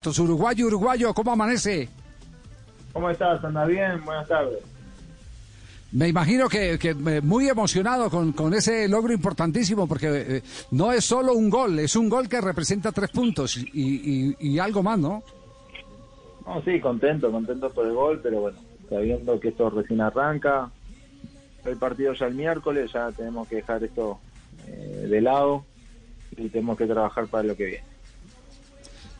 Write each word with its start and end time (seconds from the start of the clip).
Entonces, 0.00 0.20
uruguayo, 0.20 0.68
uruguayo, 0.68 1.12
¿cómo 1.12 1.32
amanece? 1.32 1.88
¿Cómo 2.92 3.10
estás? 3.10 3.42
¿Anda 3.42 3.64
bien? 3.64 4.04
Buenas 4.04 4.28
tardes. 4.28 4.60
Me 5.90 6.06
imagino 6.06 6.48
que, 6.48 6.78
que, 6.78 6.90
eh, 6.90 7.20
muy 7.20 7.48
emocionado 7.48 8.08
con, 8.08 8.30
con, 8.30 8.54
ese 8.54 8.86
logro 8.86 9.12
importantísimo, 9.12 9.88
porque 9.88 10.06
eh, 10.08 10.42
no 10.70 10.92
es 10.92 11.04
solo 11.04 11.32
un 11.34 11.50
gol, 11.50 11.80
es 11.80 11.96
un 11.96 12.08
gol 12.08 12.28
que 12.28 12.40
representa 12.40 12.92
tres 12.92 13.10
puntos 13.10 13.56
y, 13.56 13.66
y, 13.74 14.36
y, 14.38 14.58
algo 14.60 14.84
más, 14.84 15.00
¿no? 15.00 15.24
No, 16.46 16.62
sí, 16.62 16.78
contento, 16.78 17.32
contento 17.32 17.68
por 17.70 17.84
el 17.84 17.94
gol, 17.94 18.20
pero 18.22 18.42
bueno, 18.42 18.58
sabiendo 18.88 19.40
que 19.40 19.48
esto 19.48 19.68
recién 19.68 20.00
arranca, 20.00 20.70
el 21.64 21.76
partido 21.76 22.12
ya 22.12 22.26
el 22.26 22.34
miércoles, 22.36 22.92
ya 22.92 23.10
tenemos 23.10 23.48
que 23.48 23.56
dejar 23.56 23.82
esto 23.82 24.20
eh, 24.68 25.08
de 25.10 25.20
lado 25.20 25.64
y 26.36 26.48
tenemos 26.50 26.78
que 26.78 26.86
trabajar 26.86 27.26
para 27.26 27.42
lo 27.42 27.56
que 27.56 27.64
viene. 27.64 27.87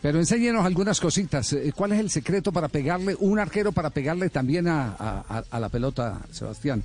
Pero 0.00 0.18
enséñenos 0.18 0.64
algunas 0.64 1.00
cositas. 1.00 1.52
Eh, 1.52 1.72
¿Cuál 1.74 1.92
es 1.92 2.00
el 2.00 2.10
secreto 2.10 2.52
para 2.52 2.68
pegarle, 2.68 3.16
un 3.18 3.38
arquero 3.38 3.73
para 3.73 3.91
pegarle 3.91 4.30
también 4.30 4.68
a, 4.68 4.95
a, 4.98 5.42
a 5.50 5.60
la 5.60 5.68
pelota, 5.68 6.20
Sebastián? 6.30 6.82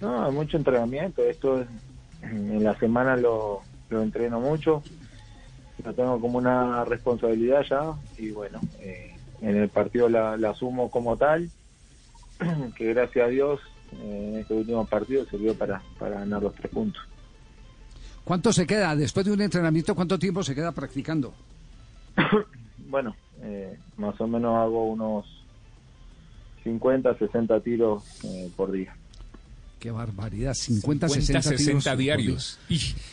No, 0.00 0.30
mucho 0.32 0.56
entrenamiento. 0.56 1.22
Esto 1.22 1.60
es, 1.60 1.68
en 2.22 2.62
la 2.62 2.78
semana 2.78 3.16
lo, 3.16 3.62
lo 3.90 4.02
entreno 4.02 4.40
mucho. 4.40 4.82
Lo 5.84 5.94
tengo 5.94 6.20
como 6.20 6.38
una 6.38 6.84
responsabilidad 6.84 7.62
ya. 7.68 7.94
Y 8.16 8.30
bueno, 8.30 8.60
eh, 8.80 9.14
en 9.40 9.56
el 9.56 9.68
partido 9.68 10.08
la, 10.08 10.36
la, 10.36 10.50
asumo 10.50 10.90
como 10.90 11.16
tal. 11.16 11.50
Que 12.76 12.94
gracias 12.94 13.26
a 13.26 13.28
Dios 13.28 13.60
eh, 13.92 14.30
en 14.32 14.38
este 14.40 14.54
último 14.54 14.86
partido 14.86 15.24
sirvió 15.26 15.54
para, 15.56 15.82
para 15.98 16.20
ganar 16.20 16.42
los 16.42 16.54
tres 16.54 16.70
puntos. 16.70 17.02
¿Cuánto 18.24 18.52
se 18.52 18.66
queda 18.66 18.94
después 18.94 19.24
de 19.24 19.32
un 19.32 19.40
entrenamiento? 19.40 19.94
¿Cuánto 19.94 20.18
tiempo 20.18 20.42
se 20.42 20.54
queda 20.54 20.72
practicando? 20.72 21.32
bueno, 22.88 23.16
eh, 23.42 23.78
más 23.96 24.20
o 24.20 24.26
menos 24.26 24.56
hago 24.56 24.88
unos 24.88 25.26
50, 26.64 27.16
60 27.18 27.60
tiros 27.60 28.24
eh, 28.24 28.50
por 28.56 28.72
día. 28.72 28.94
Qué 29.78 29.92
barbaridad, 29.92 30.54
50, 30.54 31.08
50 31.08 31.08
60, 31.08 31.42
60 31.42 31.80
tiros 31.80 31.98
diarios. 31.98 32.58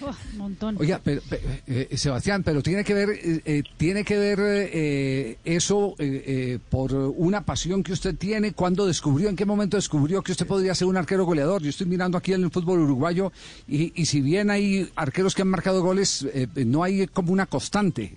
Oh, 0.02 0.09
un 0.31 0.38
montón. 0.38 0.78
Oiga, 0.80 1.00
pero, 1.03 1.22
pero, 1.30 1.44
eh, 1.67 1.95
Sebastián, 1.95 2.42
pero 2.44 2.64
tiene 2.64 2.84
que 2.84 2.94
ver, 2.95 3.09
eh, 3.14 3.64
tiene 3.78 4.03
que 4.03 4.17
ver 4.17 4.39
eh, 4.42 5.38
eso 5.45 5.94
eh, 6.00 6.58
por 6.72 6.94
una 6.94 7.42
pasión 7.42 7.84
que 7.84 7.94
usted 7.94 8.16
tiene. 8.16 8.53
¿Cuándo 8.53 8.88
descubrió, 8.88 9.30
en 9.30 9.36
qué 9.36 9.45
momento 9.45 9.78
descubrió 9.78 10.23
que 10.23 10.31
usted 10.31 10.47
podría 10.47 10.73
ser 10.73 10.88
un 10.88 10.97
arquero 10.97 11.25
goleador? 11.25 11.62
Yo 11.62 11.69
estoy 11.69 11.86
mirando 11.86 12.17
aquí 12.17 12.34
en 12.34 12.44
el 12.44 12.50
fútbol 12.50 12.80
uruguayo 12.80 13.31
y, 13.67 13.94
y 14.02 14.08
si 14.08 14.22
bien 14.22 14.50
hay 14.50 14.90
arqueros 14.95 15.36
que 15.36 15.44
han 15.44 15.50
marcado 15.50 15.84
goles, 15.84 16.28
eh, 16.34 16.47
no 16.66 16.81
hay 16.81 17.06
como 17.06 17.31
una 17.31 17.45
constante. 17.45 18.16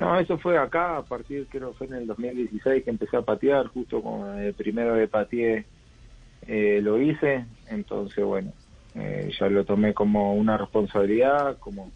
No, 0.00 0.18
eso 0.18 0.38
fue 0.38 0.56
acá, 0.56 0.96
a 0.96 1.02
partir, 1.02 1.46
creo 1.48 1.70
que 1.70 1.78
fue 1.78 1.86
en 1.88 1.94
el 1.94 2.06
2016 2.06 2.84
que 2.84 2.90
empecé 2.90 3.16
a 3.16 3.22
patear, 3.22 3.66
justo 3.66 4.02
con 4.02 4.38
el 4.38 4.54
primero 4.54 4.94
de 4.94 5.06
pateé 5.06 5.66
eh, 6.46 6.80
lo 6.82 7.00
hice, 7.00 7.44
entonces 7.68 8.24
bueno, 8.24 8.52
eh, 8.94 9.30
ya 9.38 9.48
lo 9.48 9.64
tomé 9.64 9.94
como 9.94 10.34
una 10.34 10.56
responsabilidad, 10.56 11.58
como, 11.58 11.90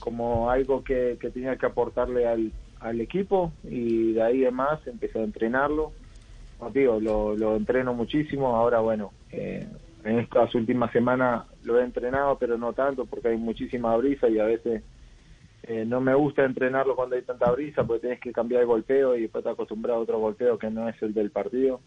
como 0.00 0.50
algo 0.50 0.84
que, 0.84 1.16
que 1.20 1.30
tenía 1.30 1.56
que 1.56 1.66
aportarle 1.66 2.26
al, 2.26 2.52
al, 2.80 3.00
equipo 3.00 3.52
y 3.64 4.12
de 4.12 4.22
ahí 4.22 4.44
en 4.44 4.54
más 4.54 4.86
empecé 4.86 5.20
a 5.20 5.24
entrenarlo. 5.24 5.92
Como 6.58 6.70
digo, 6.72 7.00
lo, 7.00 7.36
lo 7.36 7.56
entreno 7.56 7.94
muchísimo, 7.94 8.56
ahora 8.56 8.80
bueno, 8.80 9.12
eh, 9.30 9.66
en 10.04 10.18
estas 10.18 10.54
últimas 10.54 10.92
semanas 10.92 11.44
lo 11.62 11.80
he 11.80 11.84
entrenado, 11.84 12.36
pero 12.38 12.58
no 12.58 12.72
tanto 12.72 13.06
porque 13.06 13.28
hay 13.28 13.36
muchísima 13.36 13.96
brisa 13.96 14.28
y 14.28 14.38
a 14.38 14.44
veces 14.44 14.82
eh, 15.64 15.84
no 15.84 16.00
me 16.00 16.14
gusta 16.14 16.44
entrenarlo 16.44 16.94
cuando 16.94 17.16
hay 17.16 17.22
tanta 17.22 17.50
brisa 17.50 17.84
porque 17.84 18.00
tienes 18.00 18.20
que 18.20 18.32
cambiar 18.32 18.62
el 18.62 18.66
golpeo 18.66 19.16
y 19.16 19.22
después 19.22 19.44
te 19.44 19.50
acostumbras 19.50 19.96
a 19.96 20.00
otro 20.00 20.18
golpeo 20.18 20.58
que 20.58 20.70
no 20.70 20.88
es 20.88 21.00
el 21.02 21.12
del 21.12 21.30
partido. 21.30 21.80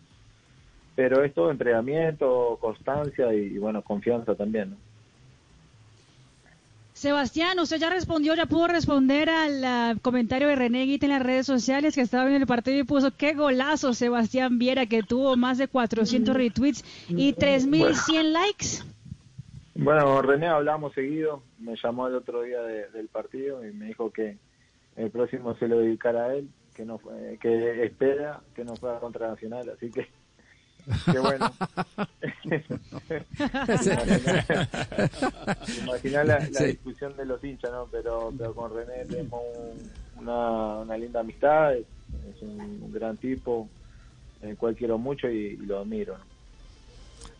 Pero 0.95 1.23
es 1.23 1.33
todo 1.33 1.51
entrenamiento, 1.51 2.57
constancia 2.59 3.33
y, 3.33 3.57
bueno, 3.57 3.81
confianza 3.81 4.35
también. 4.35 4.71
¿no? 4.71 4.77
Sebastián, 6.93 7.57
usted 7.59 7.79
ya 7.79 7.89
respondió, 7.89 8.35
ya 8.35 8.45
pudo 8.45 8.67
responder 8.67 9.29
al 9.29 9.95
uh, 9.95 9.99
comentario 10.01 10.49
de 10.49 10.55
René 10.55 10.85
Guita 10.85 11.07
en 11.07 11.13
las 11.13 11.23
redes 11.23 11.47
sociales 11.47 11.95
que 11.95 12.01
estaba 12.01 12.29
en 12.29 12.35
el 12.35 12.45
partido 12.45 12.77
y 12.77 12.83
puso 12.83 13.09
qué 13.09 13.33
golazo 13.33 13.95
Sebastián 13.95 14.59
Viera 14.59 14.85
que 14.85 15.01
tuvo 15.01 15.35
más 15.37 15.57
de 15.57 15.67
400 15.67 16.35
retweets 16.35 16.83
y 17.07 17.33
3100 17.33 18.05
bueno. 18.05 18.39
likes. 18.39 18.83
Bueno, 19.81 20.21
René 20.21 20.47
hablamos 20.47 20.93
seguido, 20.93 21.41
me 21.57 21.75
llamó 21.75 22.07
el 22.07 22.13
otro 22.13 22.43
día 22.43 22.61
de, 22.61 22.87
del 22.91 23.07
partido 23.07 23.65
y 23.65 23.73
me 23.73 23.87
dijo 23.87 24.11
que 24.11 24.37
el 24.95 25.09
próximo 25.09 25.55
se 25.55 25.67
lo 25.67 25.79
dedicara 25.79 26.25
a 26.25 26.35
él, 26.35 26.47
que 26.75 26.85
no 26.85 26.99
fue, 26.99 27.39
que 27.41 27.83
espera 27.83 28.41
que 28.53 28.63
no 28.63 28.75
fuera 28.75 28.99
contra 28.99 29.29
Nacional, 29.29 29.71
así 29.71 29.89
que 29.89 30.07
qué 31.11 31.19
bueno. 31.19 31.51
Imaginar 35.81 36.27
la, 36.27 36.39
la 36.39 36.45
sí. 36.45 36.65
discusión 36.65 37.17
de 37.17 37.25
los 37.25 37.43
hinchas, 37.43 37.71
¿no? 37.71 37.87
Pero, 37.91 38.31
pero 38.37 38.53
con 38.53 38.75
René 38.75 39.05
tenemos 39.05 39.41
un, 39.57 39.79
una, 40.21 40.81
una, 40.81 40.95
linda 40.95 41.21
amistad, 41.21 41.75
es, 41.75 41.87
es 42.35 42.41
un, 42.43 42.83
un, 42.83 42.93
gran 42.93 43.17
tipo, 43.17 43.67
el 44.43 44.55
cual 44.57 44.75
quiero 44.75 44.99
mucho 44.99 45.27
y, 45.27 45.37
y 45.37 45.65
lo 45.65 45.79
admiro, 45.79 46.19
¿no? 46.19 46.30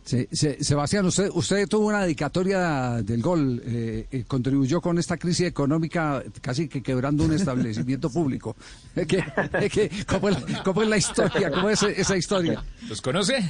Sí, 0.04 0.26
Sebastián, 0.32 1.06
usted, 1.06 1.30
usted 1.32 1.68
tuvo 1.68 1.86
una 1.86 2.02
dedicatoria 2.02 3.02
del 3.02 3.22
gol, 3.22 3.62
eh, 3.64 4.06
eh, 4.10 4.24
contribuyó 4.26 4.80
con 4.80 4.98
esta 4.98 5.16
crisis 5.16 5.46
económica 5.46 6.22
casi 6.40 6.68
que 6.68 6.82
quebrando 6.82 7.24
un 7.24 7.32
establecimiento 7.32 8.10
público. 8.10 8.56
¿Qué, 8.94 9.24
qué, 9.70 9.90
cómo, 10.06 10.28
es 10.28 10.40
la, 10.50 10.62
¿Cómo 10.64 10.82
es 10.82 10.88
la 10.88 10.96
historia? 10.96 11.50
¿Cómo 11.52 11.70
es 11.70 11.82
esa 11.84 12.16
historia? 12.16 12.64
¿Los 12.88 13.00
conoce? 13.00 13.48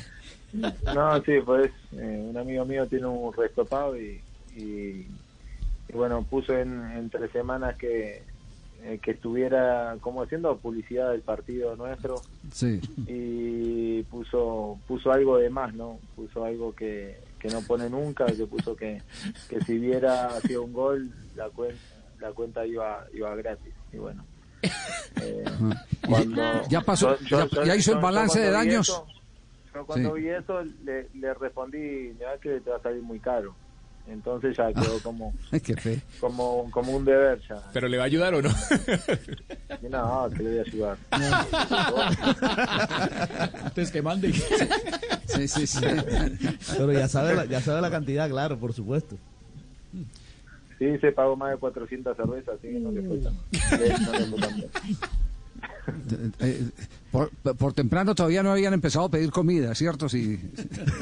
No, 0.52 1.22
sí, 1.24 1.32
pues 1.44 1.70
eh, 1.92 2.26
un 2.28 2.36
amigo 2.36 2.66
mío 2.66 2.86
tiene 2.86 3.06
un 3.06 3.32
restopado 3.32 3.96
y, 3.98 4.20
y, 4.54 5.06
y 5.88 5.92
bueno, 5.94 6.22
puso 6.22 6.56
en, 6.56 6.82
en 6.92 7.08
tres 7.08 7.30
semanas 7.32 7.76
que 7.78 8.22
eh, 8.84 8.98
que 9.00 9.12
estuviera 9.12 9.96
como 10.00 10.22
haciendo 10.22 10.56
publicidad 10.56 11.12
del 11.12 11.20
partido 11.20 11.76
nuestro. 11.76 12.20
Sí. 12.52 12.80
y 13.06 14.02
puso 14.04 14.78
puso 14.88 15.12
algo 15.12 15.38
de 15.38 15.48
más 15.50 15.72
no 15.74 15.98
puso 16.16 16.44
algo 16.44 16.74
que, 16.74 17.16
que 17.38 17.48
no 17.48 17.60
pone 17.62 17.88
nunca 17.88 18.26
que 18.26 18.46
puso 18.46 18.74
que, 18.74 19.00
que 19.48 19.60
si 19.60 19.78
hubiera 19.78 20.40
sido 20.40 20.64
un 20.64 20.72
gol 20.72 21.10
la 21.36 21.48
cuenta 21.50 21.80
la 22.20 22.32
cuenta 22.32 22.66
iba 22.66 23.06
iba 23.14 23.34
gratis. 23.36 23.72
Y 23.92 23.98
bueno 23.98 24.24
eh, 25.20 25.44
cuando 26.06 26.42
ya 26.68 26.80
pasó 26.80 27.16
yo, 27.20 27.48
ya, 27.48 27.64
ya, 27.64 27.76
hizo 27.76 27.92
el 27.92 28.00
balance 28.00 28.40
de 28.40 28.50
daños. 28.50 28.88
eso, 28.88 29.06
yo 29.74 29.86
cuando 29.86 30.14
sí. 30.16 30.22
vi 30.22 30.28
eso 30.28 30.62
le, 30.84 31.08
le 31.14 31.34
respondí 31.34 31.78
mira 32.18 32.36
que 32.40 32.60
te 32.60 32.70
va 32.70 32.76
a 32.76 32.82
salir 32.82 33.02
muy 33.02 33.20
caro 33.20 33.54
entonces 34.06 34.56
ya 34.56 34.72
quedó 34.72 34.98
como 35.02 35.34
como 36.20 36.70
como 36.70 36.96
un 36.96 37.04
deber 37.04 37.40
ya. 37.48 37.56
Pero 37.72 37.88
le 37.88 37.96
va 37.96 38.04
a 38.04 38.06
ayudar 38.06 38.34
o 38.34 38.42
no 38.42 38.50
no 39.90 40.30
que 40.30 40.42
le 40.42 40.50
voy 40.50 40.58
a 40.58 40.62
ayudar. 40.62 40.98
Entonces 43.64 43.90
que 43.90 44.02
mande. 44.02 44.32
Sí 44.32 45.48
sí 45.48 45.66
sí. 45.66 45.86
Pero 46.76 46.92
ya 46.92 47.08
sabe 47.08 47.34
la, 47.34 47.46
ya 47.46 47.60
sabe 47.60 47.80
la 47.80 47.90
cantidad 47.90 48.28
claro 48.28 48.58
por 48.58 48.72
supuesto. 48.72 49.16
Sí 50.78 50.98
se 50.98 51.12
pagó 51.12 51.36
más 51.36 51.52
de 51.52 51.58
400 51.58 52.16
cervezas 52.16 52.56
así 52.58 52.68
que 52.68 52.80
no 52.80 52.90
le 52.90 53.02
fue 53.02 53.18
tan, 53.18 53.34
no 53.34 54.12
le 54.12 54.26
fue 54.26 54.40
tan 54.40 54.56
bien. 54.56 54.70
Eh, 56.38 56.68
por, 57.10 57.30
por, 57.30 57.72
temprano 57.72 58.14
todavía 58.14 58.42
no 58.42 58.52
habían 58.52 58.72
empezado 58.72 59.06
a 59.06 59.10
pedir 59.10 59.30
comida, 59.30 59.74
¿cierto? 59.74 60.08
Si... 60.08 60.38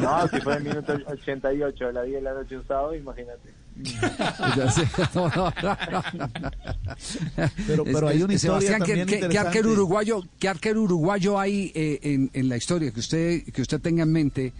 No, 0.00 0.26
si 0.28 0.40
fue 0.40 0.54
en 0.54 0.66
el 0.66 0.74
minuto 0.74 0.94
88 1.06 1.86
a 1.86 1.92
las 1.92 2.06
10 2.06 2.16
de 2.16 2.22
la 2.22 2.32
noche 2.32 2.56
un 2.56 2.66
sábado, 2.66 2.94
imagínate. 2.94 3.50
pero, 7.66 7.84
pero 7.84 8.08
hay 8.08 8.22
una 8.22 8.34
historia 8.34 8.60
Sebastián, 8.60 8.80
también 8.80 9.06
¿qué, 9.06 9.28
¿qué, 9.28 9.38
arquero 9.38 9.72
uruguayo, 9.72 10.22
¿qué 10.38 10.48
arquero 10.48 10.82
uruguayo 10.82 11.38
hay 11.38 11.72
eh, 11.74 11.98
en, 12.02 12.30
en, 12.34 12.48
la 12.48 12.56
historia 12.56 12.90
que 12.90 13.00
usted 13.00 13.44
que 13.44 13.62
usted 13.62 13.80
tenga 13.80 14.02
en 14.02 14.12
mente 14.12 14.52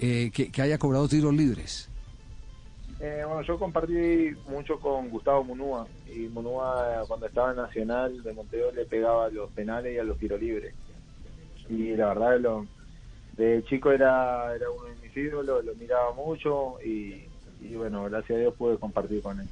eh, 0.00 0.30
que, 0.34 0.50
que, 0.50 0.62
haya 0.62 0.78
cobrado 0.78 1.06
tiros 1.08 1.34
libres? 1.34 1.88
Eh, 3.04 3.22
bueno, 3.22 3.42
yo 3.42 3.58
compartí 3.58 4.30
mucho 4.48 4.80
con 4.80 5.10
Gustavo 5.10 5.44
Munúa 5.44 5.86
y 6.10 6.20
Munúa 6.20 7.04
cuando 7.06 7.26
estaba 7.26 7.50
en 7.50 7.56
Nacional 7.58 8.22
de 8.22 8.32
Montevideo 8.32 8.72
le 8.72 8.86
pegaba 8.86 9.26
a 9.26 9.28
los 9.28 9.50
penales 9.50 9.94
y 9.94 9.98
a 9.98 10.04
los 10.04 10.16
tiros 10.16 10.40
libres. 10.40 10.74
Y 11.68 11.94
la 11.96 12.06
verdad, 12.08 12.40
lo, 12.40 12.66
de 13.36 13.62
chico 13.68 13.92
era, 13.92 14.54
era 14.54 14.70
uno 14.70 14.84
de 14.84 14.94
mis 15.06 15.14
ídolos, 15.14 15.62
lo 15.62 15.74
miraba 15.74 16.14
mucho 16.14 16.76
y, 16.82 17.26
bueno, 17.76 18.04
gracias 18.04 18.38
a 18.38 18.40
Dios 18.40 18.54
pude 18.54 18.78
compartir 18.78 19.20
con 19.20 19.38
él. 19.38 19.48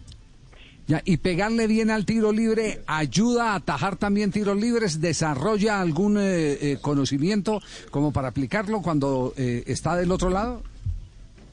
Ya, 0.86 1.02
y 1.04 1.18
pegarle 1.18 1.66
bien 1.66 1.90
al 1.90 2.06
tiro 2.06 2.32
libre 2.32 2.80
ayuda 2.86 3.52
a 3.52 3.56
atajar 3.56 3.96
también 3.96 4.32
tiros 4.32 4.56
libres, 4.56 5.02
desarrolla 5.02 5.78
algún 5.78 6.16
eh, 6.16 6.52
eh, 6.54 6.78
conocimiento 6.80 7.60
como 7.90 8.14
para 8.14 8.28
aplicarlo 8.28 8.80
cuando 8.80 9.34
eh, 9.36 9.62
está 9.66 9.94
del 9.94 10.10
otro 10.10 10.30
lado. 10.30 10.62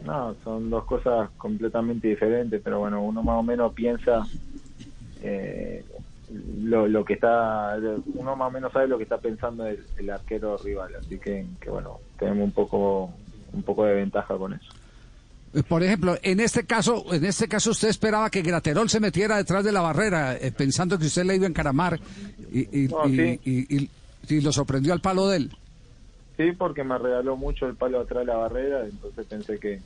No, 0.05 0.35
son 0.43 0.69
dos 0.69 0.85
cosas 0.85 1.29
completamente 1.37 2.07
diferentes, 2.07 2.61
pero 2.63 2.79
bueno, 2.79 3.03
uno 3.03 3.21
más 3.21 3.35
o 3.37 3.43
menos 3.43 3.73
piensa 3.73 4.25
eh, 5.21 5.83
lo, 6.63 6.87
lo 6.87 7.03
que 7.03 7.13
está, 7.13 7.77
uno 8.15 8.35
más 8.35 8.47
o 8.47 8.51
menos 8.51 8.71
sabe 8.71 8.87
lo 8.87 8.97
que 8.97 9.03
está 9.03 9.17
pensando 9.17 9.65
el, 9.65 9.83
el 9.97 10.09
arquero 10.09 10.57
rival, 10.57 10.93
así 10.99 11.17
que, 11.19 11.45
que 11.59 11.69
bueno, 11.69 11.97
tenemos 12.17 12.43
un 12.45 12.51
poco, 12.51 13.11
un 13.51 13.63
poco 13.63 13.83
de 13.85 13.95
ventaja 13.95 14.37
con 14.37 14.53
eso. 14.53 14.71
Eh, 15.53 15.63
Por 15.63 15.83
ejemplo, 15.83 16.15
en 16.21 16.39
este 16.39 16.65
caso, 16.65 17.03
en 17.13 17.25
este 17.25 17.47
caso 17.47 17.71
usted 17.71 17.89
esperaba 17.89 18.29
que 18.29 18.41
Graterol 18.41 18.89
se 18.89 18.99
metiera 19.01 19.35
detrás 19.37 19.65
de 19.65 19.71
la 19.73 19.81
barrera, 19.81 20.37
eh, 20.37 20.53
pensando 20.55 20.97
que 20.97 21.07
usted 21.07 21.25
le 21.25 21.35
iba 21.35 21.45
a 21.45 21.49
encaramar 21.49 21.99
y, 22.51 22.83
y, 22.83 22.87
No, 22.87 23.05
y- 23.07 23.15
sí. 23.15 23.39
y- 23.43 23.77
y- 23.77 23.89
y 24.29 24.41
lo 24.41 24.51
sorprendió 24.53 24.93
al 24.93 25.01
palo 25.01 25.27
de 25.27 25.37
él. 25.37 25.51
Sí, 26.39 26.53
porque 26.53 26.86
me 26.86 26.97
regaló 26.97 27.36
mucho 27.36 27.68
el 27.68 27.75
palo 27.75 28.00
atrás 28.00 28.21
de 28.25 28.31
la 28.31 28.38
barrera, 28.38 28.86
entonces 28.86 29.25
pensé 29.27 29.59
que 29.59 29.81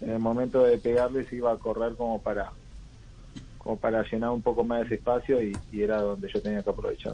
en 0.00 0.08
el 0.10 0.18
momento 0.18 0.62
de 0.64 0.78
pegarle 0.78 1.26
se 1.26 1.36
iba 1.36 1.52
a 1.52 1.58
correr 1.58 1.94
como 1.94 2.22
para 2.22 2.52
como 3.58 3.76
para 3.76 4.02
llenar 4.10 4.30
un 4.30 4.40
poco 4.40 4.64
más 4.64 4.86
ese 4.86 4.94
espacio 4.94 5.42
y, 5.42 5.54
y 5.70 5.82
era 5.82 6.00
donde 6.00 6.30
yo 6.32 6.40
tenía 6.40 6.62
que 6.62 6.70
aprovechar. 6.70 7.12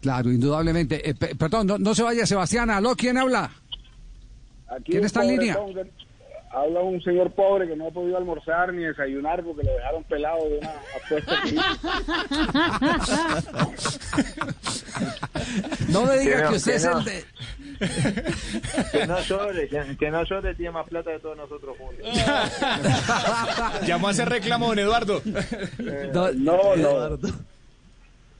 Claro, 0.00 0.30
indudablemente. 0.32 1.10
Eh, 1.10 1.14
pe- 1.14 1.34
perdón, 1.34 1.66
no, 1.66 1.76
no 1.76 1.94
se 1.94 2.02
vaya 2.02 2.24
Sebastián. 2.24 2.70
¿Aló? 2.70 2.96
¿Quién 2.96 3.18
habla? 3.18 3.50
Aquí 4.66 4.92
¿Quién 4.92 5.04
está 5.04 5.22
en 5.22 5.28
línea? 5.32 5.58
que- 5.74 6.04
Habla 6.56 6.80
un 6.82 7.02
señor 7.02 7.32
pobre 7.32 7.66
que 7.66 7.74
no 7.76 7.88
ha 7.88 7.90
podido 7.90 8.16
almorzar 8.16 8.72
ni 8.72 8.84
desayunar 8.84 9.42
porque 9.42 9.64
lo 9.64 9.72
dejaron 9.72 10.04
pelado 10.04 10.48
de 10.48 10.58
una 10.58 10.72
apuesta. 11.04 11.42
No 15.88 16.04
me 16.06 16.18
diga 16.18 16.48
Que 16.48 16.56
usted 16.56 16.74
es 16.74 16.84
el 16.84 17.04
de... 17.04 17.24
Que 18.92 19.06
no 19.06 19.20
llore, 19.20 19.68
que, 19.68 19.96
que 19.98 20.10
no 20.10 20.24
llore 20.24 20.54
tiene 20.54 20.72
más 20.72 20.88
plata 20.88 21.10
de 21.10 21.18
todos 21.20 21.36
nosotros 21.36 21.76
juntos. 21.78 22.06
Llamó 23.86 24.08
a 24.08 24.10
hacer 24.10 24.28
reclamo, 24.28 24.68
don 24.68 24.78
Eduardo. 24.78 25.22
No, 26.12 26.32
No, 26.32 26.56
no. 26.56 26.74
Eduardo. 26.74 27.28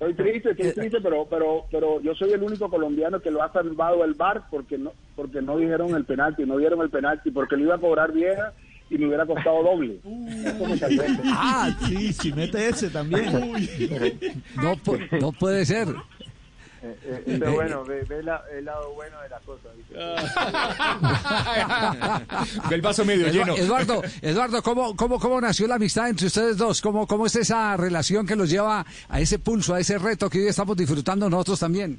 Estoy 0.01 0.15
triste, 0.15 0.51
estoy 0.51 0.73
triste, 0.73 0.99
pero, 1.03 1.27
pero, 1.31 1.65
pero 1.71 2.01
yo 2.03 2.15
soy 2.15 2.33
el 2.33 2.43
único 2.43 2.69
colombiano 2.69 3.21
que 3.21 3.31
lo 3.31 3.43
ha 3.43 3.51
salvado 3.53 4.05
el 4.05 4.15
bar 4.15 4.43
porque 4.51 4.77
no, 4.77 4.93
porque 5.17 5.41
no 5.41 5.57
dijeron 5.57 5.95
el 5.95 6.05
penalti, 6.05 6.45
no 6.45 6.59
dieron 6.59 6.83
el 6.83 6.91
penalti, 6.91 7.31
porque 7.31 7.57
lo 7.57 7.63
iba 7.63 7.77
a 7.77 7.79
cobrar 7.79 8.13
vieja 8.13 8.53
y 8.91 8.99
me 8.99 9.07
hubiera 9.07 9.25
costado 9.25 9.63
doble. 9.63 9.99
Ah, 11.27 11.75
sí, 11.87 12.13
sí, 12.13 12.33
mete 12.35 12.69
ese 12.69 12.91
también. 12.91 13.25
no, 14.57 14.77
pu- 14.77 15.21
no 15.21 15.33
puede 15.33 15.65
ser. 15.65 15.89
Eh, 16.87 16.97
eh, 17.07 17.37
Pero 17.41 17.53
bueno, 17.55 17.83
ve, 17.85 18.05
ve 18.07 18.23
la- 18.23 18.43
el 18.53 18.67
lado 18.67 18.93
bueno 18.93 19.19
de 19.23 19.29
las 19.31 19.41
cosas. 19.43 19.75
¿viste? 19.75 19.95
Ve 22.69 22.75
el 22.77 22.83
vaso 22.83 23.05
medio 23.07 23.29
lleno. 23.29 23.57
Eduardo, 23.57 24.03
Eduardo, 24.21 24.63
¿cómo, 24.63 24.95
cómo, 24.95 25.19
¿cómo 25.19 25.41
nació 25.41 25.67
la 25.67 25.77
amistad 25.77 26.11
entre 26.11 26.27
ustedes 26.27 26.59
dos? 26.59 26.83
¿Cómo, 26.83 27.07
¿Cómo 27.07 27.25
es 27.27 27.37
esa 27.37 27.75
relación 27.79 28.27
que 28.27 28.37
los 28.37 28.51
lleva 28.51 28.85
a 29.09 29.21
ese 29.21 29.39
pulso, 29.39 29.73
a 29.75 29.81
ese 29.81 29.97
reto 29.99 30.29
que 30.29 30.41
hoy 30.41 30.49
estamos 30.49 30.77
disfrutando 30.77 31.31
nosotros 31.31 31.59
también? 31.61 31.99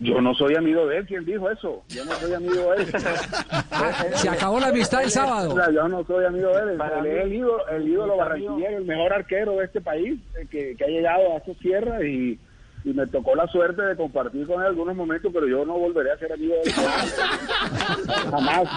Yo 0.00 0.18
no 0.20 0.34
soy 0.34 0.54
amigo 0.54 0.86
de 0.86 0.98
él, 0.98 1.06
¿quién 1.06 1.24
dijo 1.26 1.50
eso? 1.50 1.82
Yo 1.88 2.04
no 2.06 2.12
soy 2.12 2.32
amigo 2.32 2.72
de 2.72 2.82
él. 2.84 2.92
Se 4.16 4.28
acabó 4.30 4.58
la 4.60 4.68
amistad 4.68 5.02
el 5.02 5.10
sábado. 5.10 5.54
Yo 5.72 5.88
no 5.88 6.02
soy 6.04 6.24
amigo 6.24 6.48
de 6.48 6.72
él. 6.72 6.78
Para 6.78 7.00
Él 7.00 7.06
es 7.06 7.24
el 7.24 7.34
ídolo, 7.34 7.68
el 7.68 7.86
ídolo 7.88 8.16
barranquillero, 8.16 8.78
el 8.78 8.84
mejor 8.84 9.12
arquero 9.12 9.52
de 9.56 9.64
este 9.66 9.80
país 9.82 10.18
eh, 10.40 10.46
que, 10.50 10.74
que 10.76 10.84
ha 10.84 10.88
llegado 10.88 11.36
a 11.36 11.44
sus 11.44 11.58
tierras 11.58 12.02
y, 12.02 12.38
y 12.84 12.90
me 12.94 13.06
tocó 13.06 13.34
la 13.34 13.46
suerte 13.48 13.82
de 13.82 13.96
compartir 13.96 14.46
con 14.46 14.60
él 14.60 14.68
algunos 14.68 14.96
momentos, 14.96 15.30
pero 15.34 15.46
yo 15.46 15.64
no 15.66 15.78
volveré 15.78 16.12
a 16.12 16.18
ser 16.18 16.32
amigo 16.32 16.54
de 16.64 16.70
él. 16.70 16.74
Jamás. 18.30 18.68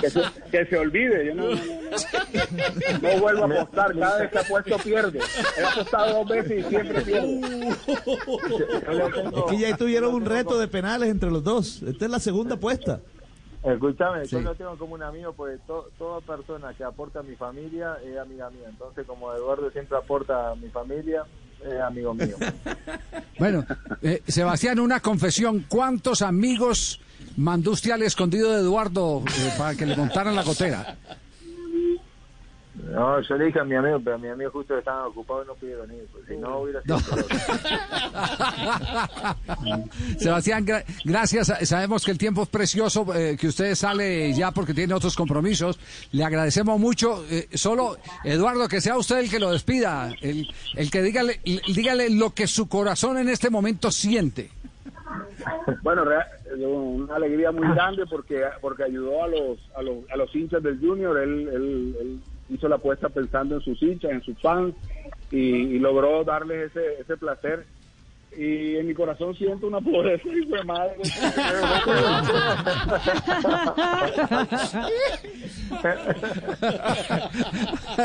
Que, 0.00 0.10
se, 0.10 0.22
que 0.50 0.64
se 0.66 0.78
olvide. 0.78 1.26
Yo 1.26 1.34
no, 1.34 1.42
no, 1.48 1.54
no, 1.54 1.58
no. 3.02 3.14
No 3.14 3.20
vuelvo 3.20 3.42
a 3.44 3.46
apostar. 3.60 3.94
Cada 3.98 4.18
vez 4.20 4.30
que 4.30 4.38
apuesto 4.38 4.78
pierde. 4.78 5.20
He 5.58 5.64
apostado 5.64 6.14
dos 6.18 6.28
veces 6.28 6.64
y 6.64 6.68
siempre 6.68 7.02
tengo- 7.02 7.46
Es 9.36 9.44
que 9.50 9.58
ya 9.58 9.76
tuvieron 9.76 10.14
un 10.14 10.24
reto 10.24 10.58
de 10.58 10.68
penales 10.68 11.08
entre 11.10 11.30
los 11.30 11.44
dos. 11.44 11.82
Esta 11.82 12.04
es 12.06 12.10
la 12.10 12.18
segunda 12.20 12.54
apuesta. 12.54 13.00
Escúchame, 13.62 14.24
yo 14.26 14.40
lo 14.40 14.54
tengo 14.54 14.76
como 14.78 14.94
un 14.94 15.02
amigo 15.02 15.32
porque 15.32 15.58
to- 15.66 15.90
toda 15.98 16.20
persona 16.20 16.72
que 16.74 16.84
aporta 16.84 17.18
a 17.20 17.22
mi 17.24 17.34
familia 17.34 17.96
es 18.04 18.16
amiga 18.16 18.48
mía. 18.50 18.66
Entonces, 18.68 19.04
como 19.06 19.32
Eduardo 19.34 19.70
siempre 19.72 19.98
aporta 19.98 20.52
a 20.52 20.54
mi 20.54 20.68
familia, 20.68 21.24
es 21.64 21.80
amigo 21.80 22.14
mío. 22.14 22.36
Bueno, 23.38 23.66
eh, 24.00 24.22
Sebastián, 24.26 24.80
una 24.80 25.00
confesión. 25.00 25.66
¿Cuántos 25.68 26.22
amigos 26.22 27.02
mandó 27.36 27.74
al 27.92 28.02
escondido 28.02 28.50
de 28.50 28.60
Eduardo 28.60 29.22
eh, 29.28 29.52
para 29.58 29.74
que 29.74 29.84
le 29.84 29.94
montaran 29.94 30.34
la 30.34 30.42
gotera? 30.42 30.96
No, 32.96 33.20
yo 33.20 33.36
le 33.36 33.44
dije 33.44 33.60
a 33.60 33.64
mi 33.64 33.74
amigo, 33.74 34.00
pero 34.02 34.18
mi 34.18 34.28
amigo 34.28 34.50
justo 34.52 34.78
estaban 34.78 35.08
ocupados 35.08 35.44
y 35.44 35.48
no 35.48 35.54
pudieron 35.56 35.92
ir. 35.92 36.06
pues, 36.10 36.24
si 36.26 36.34
no, 36.38 36.60
hubiera 36.60 36.80
sido 36.80 36.96
No. 36.96 37.02
Sebastián, 40.18 40.66
gra- 40.66 40.82
gracias. 41.04 41.52
Sabemos 41.68 42.06
que 42.06 42.12
el 42.12 42.16
tiempo 42.18 42.44
es 42.44 42.48
precioso, 42.48 43.04
eh, 43.14 43.36
que 43.38 43.48
usted 43.48 43.74
sale 43.74 44.32
ya 44.32 44.50
porque 44.50 44.72
tiene 44.72 44.94
otros 44.94 45.14
compromisos. 45.14 45.78
Le 46.12 46.24
agradecemos 46.24 46.80
mucho. 46.80 47.22
Eh, 47.30 47.48
solo, 47.52 47.98
Eduardo, 48.24 48.66
que 48.66 48.80
sea 48.80 48.96
usted 48.96 49.18
el 49.18 49.28
que 49.30 49.40
lo 49.40 49.50
despida, 49.52 50.10
el, 50.22 50.48
el 50.74 50.90
que 50.90 51.02
dígale, 51.02 51.38
dígale 51.44 52.08
lo 52.08 52.30
que 52.30 52.46
su 52.46 52.66
corazón 52.66 53.18
en 53.18 53.28
este 53.28 53.50
momento 53.50 53.90
siente. 53.90 54.50
Bueno, 55.82 56.04
rea- 56.04 56.26
una 56.58 57.16
alegría 57.16 57.52
muy 57.52 57.68
grande 57.74 58.06
porque 58.06 58.42
porque 58.62 58.84
ayudó 58.84 59.22
a 59.24 59.28
los 59.28 59.58
a 59.76 59.82
los, 59.82 59.96
a 60.10 60.16
los 60.16 60.34
hinchas 60.34 60.62
del 60.62 60.78
Junior. 60.80 61.18
Él, 61.18 61.48
él, 61.52 61.96
él 62.00 62.20
hizo 62.48 62.68
la 62.68 62.76
apuesta 62.76 63.08
pensando 63.08 63.56
en 63.56 63.60
sus 63.62 63.82
hinchas, 63.82 64.10
en 64.12 64.22
sus 64.22 64.38
fans 64.40 64.74
y, 65.30 65.38
y 65.38 65.78
logró 65.78 66.22
darles 66.24 66.70
ese, 66.70 67.00
ese 67.00 67.16
placer. 67.16 67.66
Y 68.38 68.76
en 68.76 68.86
mi 68.86 68.92
corazón 68.92 69.34
siento 69.34 69.66
una 69.66 69.80
pobreza 69.80 70.28
y 70.28 70.44
de 70.44 70.62
madre. 70.64 70.96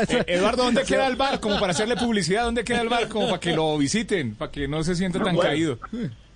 Eh, 0.08 0.24
Eduardo, 0.26 0.64
¿dónde 0.64 0.84
queda 0.84 1.06
el 1.06 1.16
bar? 1.16 1.40
Como 1.40 1.58
para 1.58 1.72
hacerle 1.72 1.96
publicidad, 1.96 2.44
¿dónde 2.44 2.64
queda 2.64 2.80
el 2.82 2.88
bar? 2.88 3.08
Como 3.08 3.26
para 3.26 3.40
que 3.40 3.54
lo 3.54 3.76
visiten, 3.78 4.34
para 4.34 4.50
que 4.50 4.68
no 4.68 4.82
se 4.82 4.94
sienta 4.94 5.18
tan 5.22 5.34
Bueno. 5.36 5.50
caído. 5.50 5.78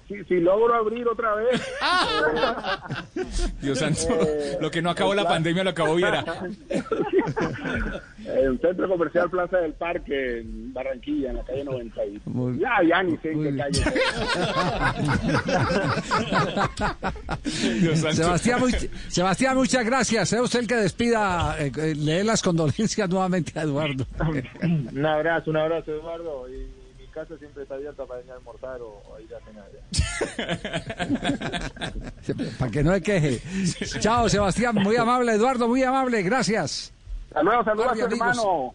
Si, 0.08 0.25
si 0.25 0.41
logro 0.41 0.75
abrir 0.75 1.06
otra 1.08 1.35
vez, 1.35 1.61
Dios 3.61 3.79
santo, 3.79 4.06
Eh, 4.23 4.56
lo 4.61 4.70
que 4.70 4.81
no 4.81 4.91
acabó 4.91 5.14
la 5.14 5.26
pandemia 5.26 5.64
lo 5.64 5.70
acabó 5.70 5.97
Viera. 5.97 6.25
en 8.25 8.50
un 8.50 8.61
centro 8.61 8.88
comercial 8.88 9.29
Plaza 9.31 9.56
del 9.58 9.73
Parque 9.73 10.38
en 10.41 10.73
Barranquilla, 10.73 11.31
en 11.31 11.37
la 11.38 11.44
calle 11.44 11.64
90. 11.64 12.05
y- 12.06 12.20
Muy- 12.26 12.58
Ya, 12.61 12.70
ya 12.88 13.03
ni 13.03 13.17
sé 13.19 13.32
en 13.32 13.43
qué 13.43 13.56
calle. 13.56 13.82
Dios 17.81 17.99
santo. 17.99 18.16
Sebastián, 18.16 18.61
Sebastián, 19.09 19.57
muchas 19.57 19.85
gracias. 19.85 20.28
Sea 20.28 20.42
usted 20.42 20.61
el 20.61 20.66
que 20.66 20.76
despida, 20.76 21.57
eh, 21.59 21.73
eh, 21.76 21.95
lee 21.97 22.23
las 22.25 22.42
condolencias 22.42 23.09
nuevamente 23.09 23.59
a 23.59 23.62
Eduardo. 23.62 24.07
un 24.62 25.07
abrazo, 25.07 25.50
un 25.50 25.57
abrazo, 25.57 25.92
Eduardo. 25.92 26.47
Y 26.49 26.66
casa 27.16 27.38
siempre 27.38 27.62
está 27.62 27.76
abierta 27.76 28.04
para 28.04 28.18
venir 28.18 28.32
a 28.32 28.35
almorzar 28.35 28.78
o, 28.82 29.02
o 29.08 29.18
ir 29.18 29.35
a 29.35 29.40
cenar. 29.40 29.64
Para 32.58 32.70
que 32.70 32.85
no 32.85 32.92
se 32.92 33.00
queje. 33.00 33.40
Chao, 34.00 34.28
Sebastián. 34.28 34.75
Muy 34.75 34.96
amable, 34.96 35.32
Eduardo, 35.32 35.66
muy 35.66 35.82
amable. 35.82 36.23
Gracias. 36.23 36.92
Saludos, 37.32 37.64
saludos, 37.64 37.99
hermano. 37.99 38.75